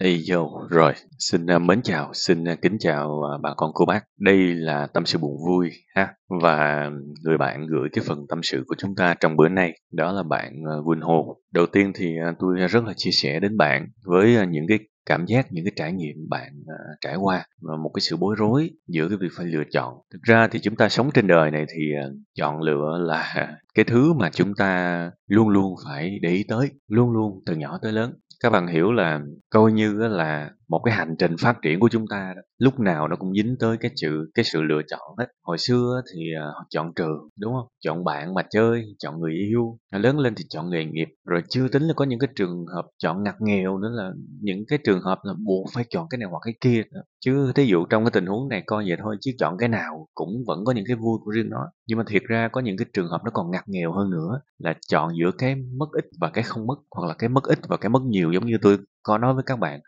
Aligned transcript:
Ê 0.00 0.18
yo, 0.32 0.68
rồi, 0.70 0.92
xin 1.18 1.46
à, 1.46 1.58
mến 1.58 1.82
chào, 1.82 2.10
xin 2.14 2.44
à, 2.44 2.54
kính 2.54 2.76
chào 2.78 3.22
à, 3.22 3.38
bà 3.42 3.54
con 3.56 3.70
cô 3.74 3.84
bác. 3.84 4.04
Đây 4.18 4.36
là 4.54 4.86
tâm 4.86 5.06
sự 5.06 5.18
buồn 5.18 5.36
vui 5.46 5.70
ha. 5.94 6.14
Và 6.42 6.90
người 7.24 7.38
bạn 7.38 7.66
gửi 7.66 7.88
cái 7.92 8.04
phần 8.06 8.26
tâm 8.28 8.42
sự 8.42 8.64
của 8.66 8.74
chúng 8.78 8.94
ta 8.94 9.14
trong 9.14 9.36
bữa 9.36 9.48
nay, 9.48 9.72
đó 9.92 10.12
là 10.12 10.22
bạn 10.22 10.52
Quỳnh 10.84 11.00
Hồ. 11.00 11.36
Đầu 11.52 11.66
tiên 11.66 11.92
thì 11.94 12.16
tôi 12.38 12.56
rất 12.56 12.84
là 12.84 12.92
chia 12.96 13.10
sẻ 13.10 13.40
đến 13.40 13.56
bạn 13.56 13.88
với 14.04 14.46
những 14.46 14.66
cái 14.68 14.78
cảm 15.06 15.26
giác, 15.26 15.46
những 15.50 15.64
cái 15.64 15.72
trải 15.76 15.92
nghiệm 15.92 16.16
bạn 16.28 16.52
uh, 16.60 17.00
trải 17.00 17.16
qua 17.16 17.44
và 17.60 17.76
một 17.76 17.90
cái 17.94 18.00
sự 18.00 18.16
bối 18.16 18.34
rối 18.38 18.70
giữa 18.88 19.08
cái 19.08 19.18
việc 19.20 19.28
phải 19.36 19.46
lựa 19.46 19.64
chọn. 19.72 19.94
Thực 20.12 20.22
ra 20.22 20.48
thì 20.48 20.58
chúng 20.58 20.76
ta 20.76 20.88
sống 20.88 21.10
trên 21.14 21.26
đời 21.26 21.50
này 21.50 21.66
thì 21.74 21.82
uh, 22.06 22.16
chọn 22.38 22.62
lựa 22.62 22.98
là 22.98 23.34
cái 23.74 23.84
thứ 23.84 24.12
mà 24.12 24.30
chúng 24.30 24.54
ta 24.54 25.10
luôn 25.26 25.48
luôn 25.48 25.74
phải 25.84 26.18
để 26.22 26.30
ý 26.30 26.44
tới, 26.48 26.70
luôn 26.88 27.10
luôn 27.10 27.42
từ 27.46 27.54
nhỏ 27.54 27.78
tới 27.82 27.92
lớn 27.92 28.12
các 28.40 28.50
bạn 28.50 28.66
hiểu 28.66 28.92
là 28.92 29.20
coi 29.50 29.72
như 29.72 29.92
là 30.08 30.50
một 30.68 30.82
cái 30.84 30.94
hành 30.94 31.14
trình 31.18 31.36
phát 31.40 31.56
triển 31.62 31.80
của 31.80 31.88
chúng 31.88 32.04
ta 32.10 32.32
đó, 32.36 32.42
lúc 32.58 32.80
nào 32.80 33.08
nó 33.08 33.16
cũng 33.16 33.34
dính 33.34 33.56
tới 33.60 33.76
cái 33.76 33.90
sự 33.96 34.30
cái 34.34 34.44
sự 34.44 34.62
lựa 34.62 34.80
chọn 34.90 35.00
hết. 35.18 35.26
Hồi 35.42 35.58
xưa 35.58 36.02
thì 36.14 36.20
à, 36.40 36.46
chọn 36.70 36.92
trường, 36.96 37.28
đúng 37.40 37.52
không? 37.52 37.66
Chọn 37.84 38.04
bạn 38.04 38.34
mà 38.34 38.42
chơi, 38.50 38.84
chọn 38.98 39.20
người 39.20 39.32
yêu, 39.32 39.78
lớn 39.92 40.18
lên 40.18 40.34
thì 40.34 40.44
chọn 40.50 40.70
nghề 40.70 40.84
nghiệp, 40.84 41.08
rồi 41.26 41.42
chưa 41.50 41.68
tính 41.68 41.82
là 41.82 41.92
có 41.96 42.04
những 42.04 42.18
cái 42.18 42.28
trường 42.36 42.66
hợp 42.74 42.86
chọn 43.02 43.22
ngặt 43.22 43.34
nghèo 43.40 43.78
nữa 43.78 43.88
là 43.92 44.10
những 44.40 44.64
cái 44.68 44.78
trường 44.84 45.00
hợp 45.00 45.18
là 45.22 45.32
buộc 45.46 45.66
phải 45.74 45.84
chọn 45.90 46.06
cái 46.10 46.18
này 46.18 46.28
hoặc 46.30 46.40
cái 46.44 46.54
kia 46.60 46.82
nữa. 46.92 47.02
Chứ 47.24 47.52
thí 47.54 47.64
dụ 47.64 47.84
trong 47.84 48.04
cái 48.04 48.10
tình 48.10 48.26
huống 48.26 48.48
này 48.48 48.62
coi 48.66 48.84
vậy 48.88 48.96
thôi 49.02 49.16
chứ 49.20 49.30
chọn 49.38 49.58
cái 49.58 49.68
nào 49.68 50.06
cũng 50.14 50.30
vẫn 50.46 50.64
có 50.64 50.72
những 50.72 50.84
cái 50.88 50.96
vui 50.96 51.18
của 51.24 51.30
riêng 51.30 51.50
nó. 51.50 51.70
Nhưng 51.88 51.98
mà 51.98 52.04
thiệt 52.06 52.22
ra 52.28 52.48
có 52.52 52.60
những 52.60 52.76
cái 52.76 52.86
trường 52.92 53.08
hợp 53.08 53.20
nó 53.24 53.30
còn 53.34 53.50
ngặt 53.50 53.64
nghèo 53.66 53.92
hơn 53.92 54.10
nữa 54.10 54.40
là 54.58 54.74
chọn 54.88 55.12
giữa 55.20 55.30
cái 55.38 55.54
mất 55.54 55.86
ít 55.92 56.04
và 56.20 56.30
cái 56.30 56.44
không 56.44 56.66
mất 56.66 56.76
hoặc 56.96 57.08
là 57.08 57.14
cái 57.14 57.28
mất 57.28 57.44
ít 57.44 57.58
và 57.68 57.76
cái 57.76 57.90
mất 57.90 58.02
nhiều 58.02 58.32
giống 58.32 58.46
như 58.46 58.58
tôi 58.62 58.78
có 59.02 59.18
nói 59.18 59.34
với 59.34 59.42
các 59.46 59.58
bạn 59.58 59.80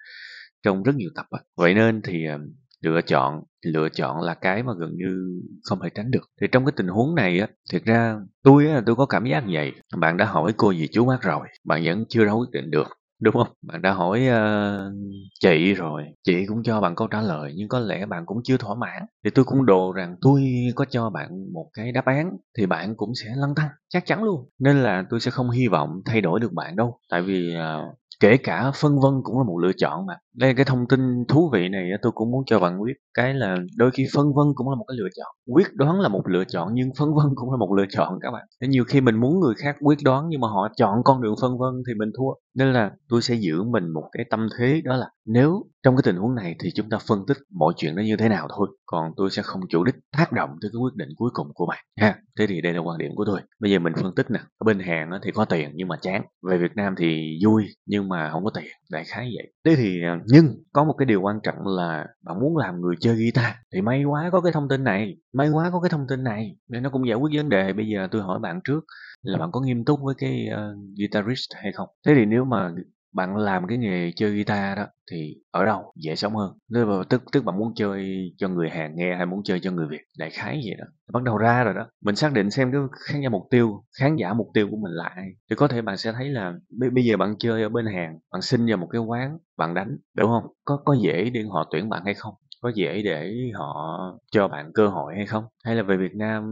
trong 0.62 0.82
rất 0.82 0.94
nhiều 0.96 1.10
tập 1.14 1.26
ấy. 1.30 1.42
Vậy 1.56 1.74
nên 1.74 2.02
thì 2.02 2.26
ờ, 2.26 2.38
lựa 2.82 3.00
chọn 3.00 3.42
lựa 3.66 3.88
chọn 3.88 4.20
là 4.20 4.34
cái 4.34 4.62
mà 4.62 4.72
gần 4.78 4.90
như 4.96 5.40
không 5.62 5.78
thể 5.82 5.90
tránh 5.94 6.10
được. 6.10 6.30
Thì 6.40 6.46
trong 6.52 6.64
cái 6.64 6.72
tình 6.76 6.88
huống 6.88 7.14
này 7.14 7.40
á, 7.40 7.46
thiệt 7.72 7.84
ra 7.84 8.16
tôi 8.42 8.66
á, 8.66 8.82
tôi 8.86 8.96
có 8.96 9.06
cảm 9.06 9.24
giác 9.24 9.46
như 9.46 9.54
vậy. 9.54 9.72
Bạn 9.96 10.16
đã 10.16 10.24
hỏi 10.24 10.52
cô 10.56 10.70
gì 10.70 10.88
chú 10.92 11.06
bác 11.06 11.22
rồi, 11.22 11.48
bạn 11.64 11.82
vẫn 11.84 12.04
chưa 12.08 12.24
ra 12.24 12.32
quyết 12.32 12.50
định 12.52 12.70
được. 12.70 12.88
Đúng 13.22 13.34
không? 13.34 13.48
Bạn 13.62 13.82
đã 13.82 13.92
hỏi 13.92 14.26
uh, 14.28 14.92
chị 15.40 15.74
rồi, 15.74 16.02
chị 16.24 16.46
cũng 16.46 16.62
cho 16.62 16.80
bạn 16.80 16.94
câu 16.94 17.08
trả 17.08 17.22
lời 17.22 17.52
nhưng 17.56 17.68
có 17.68 17.78
lẽ 17.78 18.06
bạn 18.06 18.26
cũng 18.26 18.38
chưa 18.44 18.56
thỏa 18.56 18.74
mãn. 18.74 19.02
Thì 19.24 19.30
tôi 19.30 19.44
cũng 19.44 19.66
đồ 19.66 19.92
rằng 19.92 20.16
tôi 20.20 20.42
có 20.74 20.84
cho 20.84 21.10
bạn 21.10 21.52
một 21.52 21.70
cái 21.72 21.92
đáp 21.92 22.04
án 22.04 22.30
thì 22.58 22.66
bạn 22.66 22.94
cũng 22.96 23.12
sẽ 23.24 23.30
lăn 23.36 23.54
tăng, 23.54 23.68
chắc 23.88 24.06
chắn 24.06 24.22
luôn. 24.24 24.48
Nên 24.58 24.82
là 24.82 25.04
tôi 25.10 25.20
sẽ 25.20 25.30
không 25.30 25.50
hy 25.50 25.68
vọng 25.68 25.90
thay 26.04 26.20
đổi 26.20 26.40
được 26.40 26.52
bạn 26.52 26.76
đâu. 26.76 26.98
Tại 27.10 27.22
vì 27.22 27.54
uh, 27.56 27.96
kể 28.20 28.36
cả 28.36 28.70
phân 28.74 29.00
vân 29.00 29.12
cũng 29.22 29.38
là 29.38 29.44
một 29.44 29.58
lựa 29.58 29.72
chọn 29.76 30.06
mà 30.06 30.14
đây, 30.34 30.54
cái 30.54 30.64
thông 30.64 30.88
tin 30.88 31.24
thú 31.28 31.50
vị 31.52 31.68
này 31.68 31.90
tôi 32.02 32.12
cũng 32.12 32.30
muốn 32.30 32.42
cho 32.46 32.60
bạn 32.60 32.84
biết 32.84 32.92
cái 33.14 33.34
là 33.34 33.56
đôi 33.76 33.90
khi 33.90 34.06
phân 34.14 34.26
vân 34.34 34.46
cũng 34.54 34.70
là 34.70 34.74
một 34.74 34.84
cái 34.88 34.96
lựa 34.98 35.08
chọn. 35.16 35.34
Quyết 35.46 35.66
đoán 35.74 36.00
là 36.00 36.08
một 36.08 36.28
lựa 36.28 36.44
chọn, 36.44 36.68
nhưng 36.74 36.90
phân 36.98 37.14
vân 37.14 37.26
cũng 37.34 37.50
là 37.50 37.56
một 37.56 37.72
lựa 37.76 37.86
chọn 37.90 38.18
các 38.22 38.30
bạn. 38.30 38.46
Thế 38.60 38.68
nhiều 38.68 38.84
khi 38.84 39.00
mình 39.00 39.20
muốn 39.20 39.40
người 39.40 39.54
khác 39.62 39.76
quyết 39.80 39.98
đoán 40.04 40.26
nhưng 40.28 40.40
mà 40.40 40.48
họ 40.48 40.68
chọn 40.76 40.98
con 41.04 41.22
đường 41.22 41.34
phân 41.42 41.58
vân 41.58 41.82
thì 41.88 41.94
mình 41.94 42.10
thua. 42.18 42.30
Nên 42.54 42.72
là 42.72 42.90
tôi 43.08 43.22
sẽ 43.22 43.34
giữ 43.34 43.62
mình 43.62 43.88
một 43.88 44.08
cái 44.12 44.24
tâm 44.30 44.48
thế 44.58 44.80
đó 44.84 44.96
là 44.96 45.06
nếu 45.26 45.62
trong 45.82 45.96
cái 45.96 46.02
tình 46.04 46.16
huống 46.16 46.34
này 46.34 46.56
thì 46.60 46.70
chúng 46.74 46.90
ta 46.90 46.98
phân 47.08 47.18
tích 47.26 47.36
mọi 47.50 47.72
chuyện 47.76 47.96
nó 47.96 48.02
như 48.02 48.16
thế 48.16 48.28
nào 48.28 48.48
thôi 48.56 48.68
còn 48.86 49.12
tôi 49.16 49.30
sẽ 49.30 49.42
không 49.42 49.60
chủ 49.68 49.84
đích 49.84 49.94
tác 50.16 50.32
động 50.32 50.50
tới 50.60 50.70
cái 50.72 50.78
quyết 50.78 50.94
định 50.94 51.08
cuối 51.16 51.30
cùng 51.34 51.46
của 51.54 51.66
bạn 51.66 51.84
ha. 52.00 52.16
Thế 52.38 52.46
thì 52.46 52.60
đây 52.60 52.72
là 52.72 52.80
quan 52.80 52.98
điểm 52.98 53.10
của 53.14 53.24
tôi. 53.24 53.40
Bây 53.60 53.70
giờ 53.70 53.78
mình 53.78 53.92
phân 53.96 54.14
tích 54.14 54.30
nè 54.30 54.38
ở 54.38 54.64
bên 54.64 54.78
Hàn 54.78 55.10
thì 55.22 55.30
có 55.30 55.44
tiền 55.44 55.70
nhưng 55.74 55.88
mà 55.88 55.96
chán 56.00 56.22
về 56.50 56.58
Việt 56.58 56.72
Nam 56.76 56.94
thì 56.98 57.38
vui 57.44 57.64
nhưng 57.86 58.08
mà 58.08 58.30
không 58.32 58.44
có 58.44 58.50
tiền 58.54 58.64
đại 58.90 59.04
khái 59.04 59.30
vậy. 59.36 59.52
Thế 59.64 59.76
thì 59.76 60.02
à, 60.02 60.18
nhưng 60.26 60.46
có 60.72 60.84
một 60.84 60.94
cái 60.98 61.06
điều 61.06 61.20
quan 61.20 61.40
trọng 61.42 61.66
là 61.66 62.06
bạn 62.24 62.40
muốn 62.40 62.56
làm 62.56 62.80
người 62.80 62.94
chơi 63.00 63.16
guitar 63.16 63.52
thì 63.74 63.80
may 63.80 64.04
quá 64.04 64.30
có 64.32 64.40
cái 64.40 64.52
thông 64.52 64.68
tin 64.68 64.84
này 64.84 65.16
may 65.32 65.48
quá 65.50 65.70
có 65.72 65.80
cái 65.80 65.90
thông 65.90 66.06
tin 66.08 66.24
này 66.24 66.56
nên 66.68 66.82
nó 66.82 66.90
cũng 66.90 67.08
giải 67.08 67.16
quyết 67.16 67.30
vấn 67.36 67.48
đề. 67.48 67.72
Bây 67.72 67.88
giờ 67.88 68.08
tôi 68.10 68.22
hỏi 68.22 68.38
bạn 68.38 68.60
trước 68.64 68.80
là 69.22 69.38
bạn 69.38 69.52
có 69.52 69.60
nghiêm 69.60 69.84
túc 69.84 70.00
với 70.02 70.14
cái 70.18 70.46
uh, 70.54 70.78
guitarist 70.98 71.50
hay 71.54 71.72
không? 71.72 71.88
Thế 72.06 72.14
thì 72.14 72.24
nếu 72.24 72.44
mà 72.44 72.70
bạn 73.12 73.36
làm 73.36 73.66
cái 73.66 73.78
nghề 73.78 74.12
chơi 74.16 74.30
guitar 74.34 74.76
đó 74.78 74.86
thì 75.10 75.34
ở 75.50 75.64
đâu 75.64 75.92
dễ 75.96 76.14
sống 76.16 76.36
hơn? 76.36 76.58
Nếu 76.68 76.86
mà 76.86 77.02
tức 77.08 77.22
tức 77.32 77.44
bạn 77.44 77.58
muốn 77.58 77.72
chơi 77.76 78.30
cho 78.38 78.48
người 78.48 78.70
Hàn 78.70 78.96
nghe 78.96 79.16
hay 79.16 79.26
muốn 79.26 79.42
chơi 79.44 79.60
cho 79.60 79.70
người 79.72 79.86
Việt 79.88 80.00
đại 80.18 80.30
khái 80.30 80.60
vậy 80.64 80.74
đó. 80.78 80.84
Bắt 81.12 81.22
đầu 81.22 81.36
ra 81.38 81.64
rồi 81.64 81.74
đó. 81.74 81.86
Mình 82.04 82.16
xác 82.16 82.32
định 82.32 82.50
xem 82.50 82.72
cái 82.72 82.80
khán 83.06 83.20
giả 83.22 83.28
mục 83.28 83.42
tiêu 83.50 83.84
khán 84.00 84.16
giả 84.16 84.32
mục 84.34 84.48
tiêu 84.54 84.68
của 84.70 84.76
mình 84.76 84.92
là 84.92 85.04
ai. 85.16 85.26
Thì 85.50 85.56
có 85.56 85.68
thể 85.68 85.82
bạn 85.82 85.96
sẽ 85.96 86.12
thấy 86.12 86.28
là 86.28 86.52
bây, 86.78 86.90
bây 86.90 87.04
giờ 87.04 87.16
bạn 87.16 87.34
chơi 87.38 87.62
ở 87.62 87.68
bên 87.68 87.86
Hàn 87.86 88.18
bạn 88.32 88.42
xin 88.42 88.66
vào 88.66 88.76
một 88.76 88.88
cái 88.92 89.00
quán 89.00 89.38
bạn 89.56 89.74
đánh 89.74 89.96
đúng 90.16 90.26
không? 90.30 90.52
Có 90.64 90.76
có 90.84 90.96
dễ 91.02 91.30
để 91.30 91.42
họ 91.52 91.68
tuyển 91.72 91.88
bạn 91.88 92.02
hay 92.04 92.14
không? 92.14 92.34
Có 92.60 92.72
dễ 92.74 93.02
để 93.02 93.50
họ 93.54 94.00
cho 94.32 94.48
bạn 94.48 94.72
cơ 94.74 94.88
hội 94.88 95.14
hay 95.16 95.26
không? 95.26 95.44
Hay 95.64 95.76
là 95.76 95.82
về 95.82 95.96
Việt 95.96 96.14
Nam, 96.14 96.44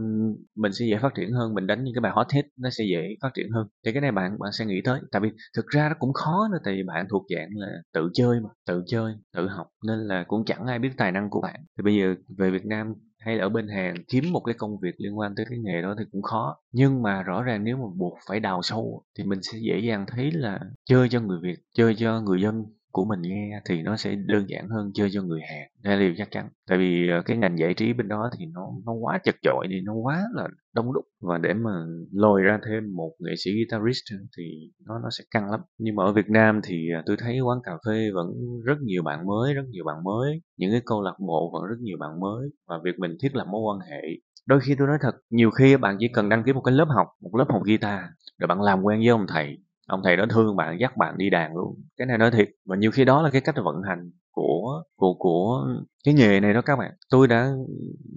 mình 0.55 0.73
sẽ 0.73 0.85
dễ 0.85 0.97
phát 0.97 1.15
triển 1.15 1.31
hơn, 1.31 1.53
mình 1.53 1.67
đánh 1.67 1.83
những 1.83 1.93
cái 1.93 2.01
bài 2.01 2.11
hot 2.15 2.31
hit, 2.33 2.45
nó 2.57 2.69
sẽ 2.69 2.83
dễ 2.89 3.15
phát 3.21 3.29
triển 3.33 3.49
hơn? 3.51 3.67
Thì 3.85 3.91
cái 3.91 4.01
này 4.01 4.11
bạn 4.11 4.39
bạn 4.39 4.51
sẽ 4.51 4.65
nghĩ 4.65 4.81
tới. 4.83 4.99
Tại 5.11 5.21
vì 5.21 5.29
thực 5.55 5.67
ra 5.67 5.89
nó 5.89 5.95
cũng 5.99 6.13
khó 6.13 6.47
nữa, 6.51 6.57
tại 6.63 6.73
vì 6.73 6.83
bạn 6.83 7.05
thuộc 7.09 7.25
dạng 7.35 7.49
là 7.53 7.67
tự 7.93 8.09
chơi 8.13 8.39
mà, 8.39 8.49
tự 8.67 8.83
chơi, 8.87 9.13
tự 9.35 9.47
học, 9.47 9.67
nên 9.87 9.99
là 9.99 10.23
cũng 10.27 10.45
chẳng 10.45 10.65
ai 10.65 10.79
biết 10.79 10.91
tài 10.97 11.11
năng 11.11 11.29
của 11.29 11.41
bạn. 11.41 11.55
Thì 11.77 11.83
bây 11.83 11.95
giờ 11.95 12.15
về 12.37 12.49
Việt 12.51 12.65
Nam 12.65 12.93
hay 13.19 13.35
là 13.35 13.43
ở 13.43 13.49
bên 13.49 13.67
Hàn, 13.67 13.93
kiếm 14.07 14.23
một 14.31 14.39
cái 14.39 14.55
công 14.57 14.79
việc 14.79 14.95
liên 14.97 15.17
quan 15.19 15.35
tới 15.35 15.45
cái 15.49 15.59
nghề 15.59 15.81
đó 15.81 15.95
thì 15.99 16.05
cũng 16.11 16.21
khó. 16.21 16.55
Nhưng 16.71 17.01
mà 17.01 17.23
rõ 17.23 17.43
ràng 17.43 17.63
nếu 17.63 17.77
mà 17.77 17.83
buộc 17.97 18.13
phải 18.29 18.39
đào 18.39 18.61
sâu 18.61 19.03
thì 19.17 19.23
mình 19.23 19.39
sẽ 19.41 19.57
dễ 19.61 19.79
dàng 19.79 20.05
thấy 20.07 20.31
là 20.31 20.59
chơi 20.85 21.09
cho 21.09 21.21
người 21.21 21.39
Việt, 21.43 21.55
chơi 21.75 21.95
cho 21.95 22.21
người 22.21 22.41
dân 22.41 22.65
của 22.91 23.05
mình 23.05 23.21
nghe 23.21 23.61
thì 23.69 23.81
nó 23.81 23.95
sẽ 23.97 24.15
đơn 24.15 24.45
giản 24.49 24.69
hơn 24.69 24.91
chơi 24.93 25.09
cho 25.13 25.21
người 25.21 25.41
Hàn 25.41 25.67
đây 25.83 25.95
là 25.95 26.01
điều 26.01 26.13
chắc 26.17 26.31
chắn. 26.31 26.49
Tại 26.67 26.77
vì 26.77 27.09
ờ, 27.09 27.21
cái 27.25 27.37
ngành 27.37 27.59
giải 27.59 27.73
trí 27.73 27.93
bên 27.93 28.07
đó 28.07 28.29
thì 28.39 28.45
nó 28.45 28.67
nó 28.85 28.93
quá 28.93 29.19
chật 29.23 29.35
chội 29.41 29.67
thì 29.69 29.81
nó 29.81 29.93
quá 29.93 30.21
là 30.33 30.47
đông 30.73 30.93
đúc. 30.93 31.05
Và 31.21 31.37
để 31.37 31.53
mà 31.53 31.71
lôi 32.11 32.41
ra 32.41 32.59
thêm 32.67 32.95
một 32.95 33.11
nghệ 33.19 33.31
sĩ 33.37 33.51
guitarist 33.51 34.03
thì 34.37 34.43
nó 34.85 34.99
nó 34.99 35.09
sẽ 35.17 35.23
căng 35.31 35.51
lắm. 35.51 35.59
Nhưng 35.77 35.95
mà 35.95 36.03
ở 36.03 36.13
Việt 36.13 36.29
Nam 36.29 36.61
thì 36.63 36.89
ờ, 36.95 37.03
tôi 37.05 37.17
thấy 37.19 37.39
quán 37.39 37.59
cà 37.63 37.71
phê 37.87 38.11
vẫn 38.13 38.27
rất 38.65 38.77
nhiều 38.81 39.03
bạn 39.03 39.25
mới, 39.27 39.53
rất 39.53 39.63
nhiều 39.69 39.83
bạn 39.85 40.03
mới. 40.03 40.41
Những 40.57 40.71
cái 40.71 40.81
câu 40.85 41.01
lạc 41.01 41.15
bộ 41.19 41.51
vẫn 41.53 41.63
rất 41.69 41.77
nhiều 41.81 41.97
bạn 41.99 42.19
mới. 42.19 42.49
Và 42.67 42.75
việc 42.83 42.99
mình 42.99 43.17
thiết 43.21 43.35
lập 43.35 43.45
mối 43.51 43.61
quan 43.61 43.89
hệ, 43.91 44.01
đôi 44.47 44.59
khi 44.59 44.75
tôi 44.79 44.87
nói 44.87 44.97
thật, 45.01 45.15
nhiều 45.29 45.51
khi 45.51 45.77
bạn 45.77 45.97
chỉ 45.99 46.07
cần 46.13 46.29
đăng 46.29 46.43
ký 46.43 46.53
một 46.53 46.61
cái 46.61 46.73
lớp 46.75 46.87
học, 46.95 47.07
một 47.21 47.35
lớp 47.35 47.45
học 47.49 47.61
guitar, 47.65 47.99
rồi 48.39 48.47
bạn 48.47 48.61
làm 48.61 48.81
quen 48.83 48.99
với 48.99 49.07
ông 49.07 49.25
thầy 49.27 49.57
ông 49.89 50.01
thầy 50.03 50.17
đó 50.17 50.25
thương 50.29 50.55
bạn 50.55 50.77
dắt 50.79 50.97
bạn 50.97 51.17
đi 51.17 51.29
đàn 51.29 51.55
luôn. 51.55 51.75
Cái 51.97 52.05
này 52.07 52.17
nói 52.17 52.31
thiệt 52.31 52.49
và 52.65 52.75
nhiều 52.75 52.91
khi 52.91 53.05
đó 53.05 53.21
là 53.21 53.29
cái 53.29 53.41
cách 53.41 53.55
vận 53.63 53.75
hành 53.89 54.11
của 54.31 54.83
của 54.95 55.13
của 55.19 55.67
cái 56.05 56.13
nghề 56.13 56.39
này 56.39 56.53
đó 56.53 56.61
các 56.61 56.75
bạn. 56.75 56.91
Tôi 57.11 57.27
đã 57.27 57.51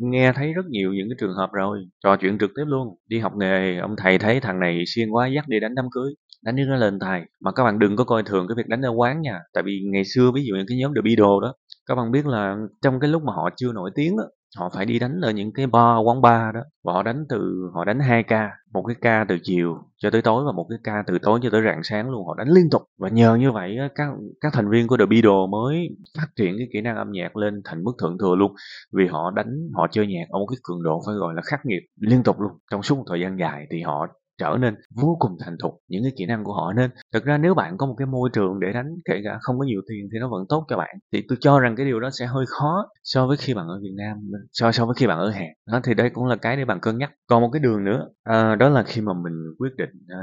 nghe 0.00 0.32
thấy 0.32 0.52
rất 0.52 0.66
nhiều 0.66 0.92
những 0.94 1.08
cái 1.10 1.16
trường 1.20 1.34
hợp 1.34 1.50
rồi. 1.52 1.78
Trò 2.04 2.16
chuyện 2.16 2.38
trực 2.38 2.50
tiếp 2.56 2.64
luôn. 2.66 2.88
Đi 3.08 3.18
học 3.18 3.32
nghề 3.36 3.78
ông 3.78 3.94
thầy 3.96 4.18
thấy 4.18 4.40
thằng 4.40 4.60
này 4.60 4.82
xuyên 4.86 5.10
quá 5.10 5.26
dắt 5.26 5.44
đi 5.48 5.60
đánh 5.60 5.74
đám 5.74 5.86
cưới 5.90 6.12
đánh 6.44 6.56
cho 6.58 6.64
nó 6.64 6.76
lên 6.76 6.98
thầy 6.98 7.20
mà 7.40 7.52
các 7.52 7.64
bạn 7.64 7.78
đừng 7.78 7.96
có 7.96 8.04
coi 8.04 8.22
thường 8.22 8.46
cái 8.48 8.54
việc 8.56 8.68
đánh 8.68 8.82
ở 8.82 8.90
quán 8.90 9.20
nha. 9.20 9.40
Tại 9.54 9.62
vì 9.62 9.80
ngày 9.92 10.04
xưa 10.04 10.30
ví 10.34 10.42
dụ 10.44 10.54
như 10.54 10.64
cái 10.68 10.78
nhóm 10.78 10.94
The 10.94 11.00
Beatles 11.04 11.42
đó 11.42 11.54
các 11.88 11.94
bạn 11.94 12.12
biết 12.12 12.26
là 12.26 12.56
trong 12.82 13.00
cái 13.00 13.10
lúc 13.10 13.22
mà 13.22 13.32
họ 13.32 13.50
chưa 13.56 13.72
nổi 13.72 13.90
tiếng 13.94 14.16
đó, 14.16 14.24
họ 14.58 14.70
phải 14.74 14.86
đi 14.86 14.98
đánh 14.98 15.20
ở 15.20 15.30
những 15.30 15.52
cái 15.52 15.66
bar, 15.66 16.06
quán 16.06 16.20
bar 16.22 16.54
đó. 16.54 16.60
Và 16.84 16.92
họ 16.92 17.02
đánh 17.02 17.24
từ, 17.28 17.70
họ 17.74 17.84
đánh 17.84 18.00
hai 18.00 18.22
ca, 18.22 18.50
một 18.72 18.82
cái 18.86 18.96
ca 19.00 19.24
từ 19.28 19.38
chiều 19.42 19.78
cho 19.96 20.10
tới 20.10 20.22
tối 20.22 20.44
và 20.46 20.52
một 20.52 20.66
cái 20.70 20.78
ca 20.84 21.02
từ 21.06 21.18
tối 21.22 21.40
cho 21.42 21.50
tới 21.50 21.62
rạng 21.64 21.80
sáng 21.82 22.10
luôn. 22.10 22.26
Họ 22.26 22.34
đánh 22.38 22.48
liên 22.48 22.70
tục 22.70 22.82
và 22.98 23.08
nhờ 23.08 23.34
như 23.36 23.52
vậy 23.52 23.76
các 23.94 24.08
các 24.40 24.52
thành 24.52 24.70
viên 24.70 24.86
của 24.86 24.96
The 24.96 25.06
Beatles 25.06 25.50
mới 25.50 25.88
phát 26.18 26.26
triển 26.36 26.54
cái 26.58 26.68
kỹ 26.72 26.80
năng 26.80 26.96
âm 26.96 27.12
nhạc 27.12 27.36
lên 27.36 27.62
thành 27.64 27.84
mức 27.84 27.92
thượng 28.00 28.18
thừa 28.18 28.34
luôn. 28.36 28.52
Vì 28.92 29.06
họ 29.06 29.30
đánh, 29.30 29.68
họ 29.74 29.86
chơi 29.90 30.06
nhạc 30.06 30.24
ở 30.28 30.38
một 30.38 30.46
cái 30.46 30.56
cường 30.62 30.82
độ 30.82 31.02
phải 31.06 31.14
gọi 31.14 31.34
là 31.34 31.42
khắc 31.44 31.66
nghiệt 31.66 31.82
liên 32.00 32.22
tục 32.22 32.40
luôn. 32.40 32.52
Trong 32.70 32.82
suốt 32.82 32.96
một 32.96 33.04
thời 33.08 33.20
gian 33.20 33.38
dài 33.38 33.66
thì 33.70 33.82
họ 33.82 34.06
trở 34.42 34.56
nên 34.60 34.74
vô 35.02 35.16
cùng 35.20 35.36
thành 35.40 35.56
thục 35.62 35.72
những 35.88 36.02
cái 36.02 36.12
kỹ 36.16 36.26
năng 36.26 36.44
của 36.44 36.52
họ. 36.52 36.72
Nên 36.72 36.90
thực 37.12 37.24
ra 37.24 37.38
nếu 37.38 37.54
bạn 37.54 37.76
có 37.78 37.86
một 37.86 37.94
cái 37.98 38.06
môi 38.06 38.30
trường 38.32 38.60
để 38.60 38.72
đánh 38.72 38.94
kể 39.04 39.20
cả 39.24 39.38
không 39.42 39.58
có 39.58 39.64
nhiều 39.64 39.80
tiền 39.88 40.08
thì 40.12 40.18
nó 40.18 40.28
vẫn 40.28 40.44
tốt 40.48 40.64
cho 40.68 40.76
bạn 40.76 40.96
thì 41.12 41.22
tôi 41.28 41.38
cho 41.40 41.60
rằng 41.60 41.76
cái 41.76 41.86
điều 41.86 42.00
đó 42.00 42.10
sẽ 42.10 42.26
hơi 42.26 42.44
khó 42.48 42.86
so 43.04 43.26
với 43.26 43.36
khi 43.36 43.54
bạn 43.54 43.66
ở 43.68 43.80
Việt 43.82 43.94
Nam 43.96 44.16
so 44.52 44.72
so 44.72 44.86
với 44.86 44.94
khi 44.98 45.06
bạn 45.06 45.18
ở 45.18 45.30
Hàn. 45.30 45.48
Đó 45.66 45.80
thì 45.84 45.94
đây 45.94 46.10
cũng 46.10 46.26
là 46.26 46.36
cái 46.36 46.56
để 46.56 46.64
bạn 46.64 46.80
cân 46.80 46.98
nhắc. 46.98 47.12
Còn 47.28 47.42
một 47.42 47.50
cái 47.52 47.60
đường 47.60 47.84
nữa 47.84 48.08
à, 48.24 48.54
đó 48.54 48.68
là 48.68 48.82
khi 48.82 49.00
mà 49.00 49.12
mình 49.12 49.34
quyết 49.58 49.70
định 49.78 49.90
à, 50.08 50.18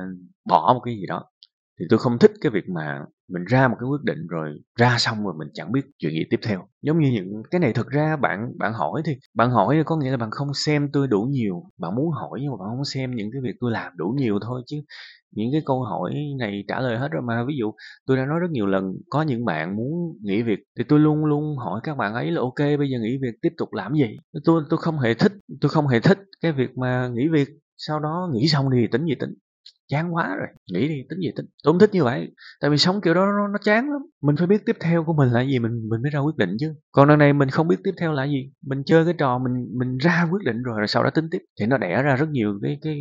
bỏ 0.49 0.71
một 0.73 0.81
cái 0.85 0.95
gì 0.95 1.05
đó 1.07 1.23
thì 1.79 1.85
tôi 1.89 1.99
không 1.99 2.19
thích 2.19 2.31
cái 2.41 2.51
việc 2.51 2.69
mà 2.69 2.99
mình 3.29 3.45
ra 3.45 3.67
một 3.67 3.75
cái 3.79 3.87
quyết 3.89 4.03
định 4.03 4.27
rồi 4.27 4.59
ra 4.79 4.95
xong 4.99 5.23
rồi 5.25 5.33
mình 5.39 5.47
chẳng 5.53 5.71
biết 5.71 5.81
chuyện 5.99 6.11
gì 6.13 6.23
tiếp 6.29 6.39
theo. 6.43 6.67
Giống 6.81 6.99
như 6.99 7.11
những, 7.11 7.43
cái 7.51 7.59
này 7.59 7.73
thực 7.73 7.87
ra 7.87 8.15
bạn 8.17 8.53
bạn 8.57 8.73
hỏi 8.73 9.01
thì, 9.05 9.13
bạn 9.35 9.51
hỏi 9.51 9.83
có 9.85 9.97
nghĩa 9.97 10.11
là 10.11 10.17
bạn 10.17 10.31
không 10.31 10.53
xem 10.53 10.89
tôi 10.93 11.07
đủ 11.07 11.21
nhiều. 11.31 11.63
Bạn 11.77 11.95
muốn 11.95 12.11
hỏi 12.11 12.39
nhưng 12.41 12.51
mà 12.51 12.57
bạn 12.59 12.69
không 12.75 12.85
xem 12.85 13.15
những 13.15 13.29
cái 13.33 13.41
việc 13.41 13.55
tôi 13.59 13.71
làm 13.71 13.93
đủ 13.97 14.09
nhiều 14.17 14.39
thôi 14.41 14.61
chứ 14.67 14.77
những 15.31 15.49
cái 15.51 15.61
câu 15.65 15.83
hỏi 15.83 16.13
này 16.39 16.63
trả 16.67 16.79
lời 16.79 16.97
hết 16.97 17.07
rồi 17.11 17.21
mà. 17.21 17.43
Ví 17.47 17.55
dụ, 17.59 17.71
tôi 18.05 18.17
đã 18.17 18.25
nói 18.25 18.39
rất 18.39 18.51
nhiều 18.51 18.65
lần, 18.67 18.93
có 19.09 19.21
những 19.21 19.45
bạn 19.45 19.75
muốn 19.75 20.17
nghỉ 20.23 20.41
việc 20.43 20.59
thì 20.77 20.83
tôi 20.89 20.99
luôn 20.99 21.25
luôn 21.25 21.57
hỏi 21.57 21.79
các 21.83 21.97
bạn 21.97 22.13
ấy 22.13 22.31
là 22.31 22.41
ok, 22.41 22.59
bây 22.79 22.89
giờ 22.91 22.99
nghỉ 23.01 23.17
việc 23.21 23.35
tiếp 23.41 23.53
tục 23.57 23.73
làm 23.73 23.93
gì? 23.93 24.17
Tôi 24.45 24.63
tôi 24.69 24.79
không 24.83 24.99
hề 24.99 25.13
thích, 25.13 25.33
tôi 25.61 25.69
không 25.69 25.87
hề 25.87 25.99
thích 25.99 26.17
cái 26.41 26.51
việc 26.51 26.77
mà 26.77 27.07
nghỉ 27.13 27.27
việc, 27.27 27.47
sau 27.77 27.99
đó 27.99 28.29
nghỉ 28.33 28.47
xong 28.47 28.65
thì 28.73 28.87
tính 28.91 29.05
gì 29.05 29.15
tính 29.19 29.33
chán 29.89 30.15
quá 30.15 30.35
rồi 30.37 30.47
nghĩ 30.73 30.87
đi 30.87 30.95
tính 31.09 31.19
gì 31.19 31.31
tính 31.35 31.45
tôi 31.63 31.73
không 31.73 31.79
thích 31.79 31.89
như 31.93 32.03
vậy. 32.03 32.31
Tại 32.61 32.71
vì 32.71 32.77
sống 32.77 33.01
kiểu 33.01 33.13
đó 33.13 33.25
nó, 33.25 33.47
nó 33.47 33.57
chán 33.63 33.91
lắm. 33.91 34.01
Mình 34.21 34.35
phải 34.35 34.47
biết 34.47 34.65
tiếp 34.65 34.75
theo 34.79 35.03
của 35.03 35.13
mình 35.13 35.29
là 35.29 35.41
gì 35.41 35.59
mình 35.59 35.89
mình 35.89 36.01
mới 36.01 36.11
ra 36.11 36.19
quyết 36.19 36.37
định 36.37 36.49
chứ. 36.59 36.73
Còn 36.91 37.09
lần 37.09 37.19
này 37.19 37.33
mình 37.33 37.49
không 37.49 37.67
biết 37.67 37.75
tiếp 37.83 37.91
theo 37.99 38.11
là 38.11 38.25
gì. 38.25 38.51
Mình 38.65 38.83
chơi 38.85 39.05
cái 39.05 39.13
trò 39.17 39.37
mình 39.37 39.67
mình 39.79 39.97
ra 39.97 40.27
quyết 40.31 40.43
định 40.45 40.63
rồi 40.63 40.75
rồi 40.77 40.87
sau 40.87 41.03
đó 41.03 41.09
tính 41.09 41.27
tiếp. 41.31 41.39
Thì 41.59 41.65
nó 41.65 41.77
đẻ 41.77 42.01
ra 42.03 42.15
rất 42.15 42.29
nhiều 42.29 42.59
cái 42.61 42.77
cái 42.81 42.95